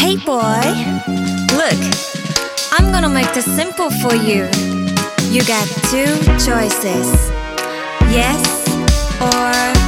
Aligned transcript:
Hey 0.00 0.16
boy, 0.16 0.64
look, 1.60 1.80
I'm 2.72 2.90
gonna 2.90 3.08
make 3.10 3.32
this 3.34 3.44
simple 3.44 3.90
for 3.90 4.14
you. 4.14 4.48
You 5.28 5.44
got 5.44 5.68
two 5.92 6.16
choices 6.40 7.30
yes 8.08 8.40
or 9.20 9.79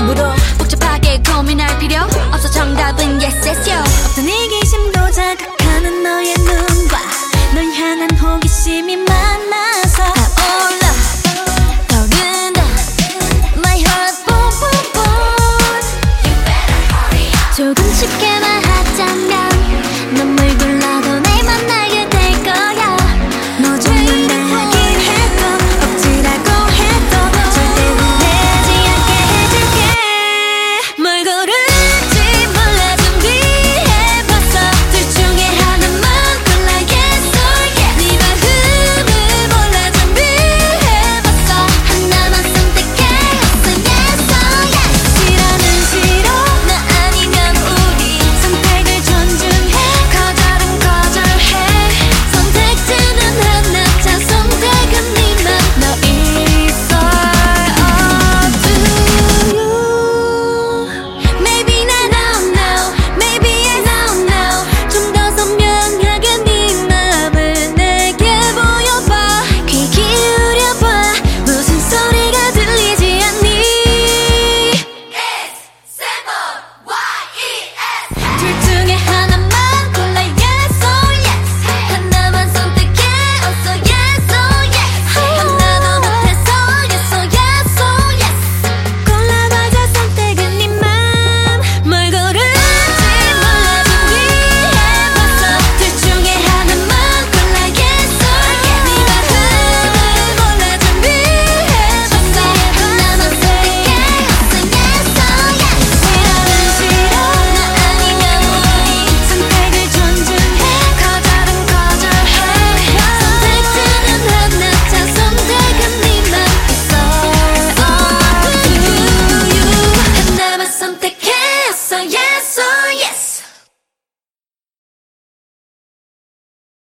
물어 0.00 0.32
복잡하게 0.58 1.20
고민할 1.22 1.78
필요 1.78 1.96
없어 2.32 2.50
정답은 2.50 3.20
yes 3.22 3.48
yes 3.48 3.68
yes 3.68 3.71